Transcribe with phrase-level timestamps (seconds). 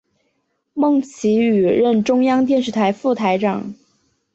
[0.73, 3.71] 孟启予任中央电视台副台长。